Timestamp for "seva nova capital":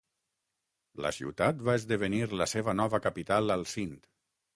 2.55-3.57